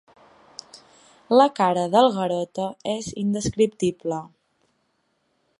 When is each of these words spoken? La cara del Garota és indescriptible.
La 1.39 1.47
cara 1.59 1.83
del 1.97 2.09
Garota 2.17 2.67
és 2.97 3.13
indescriptible. 3.27 4.23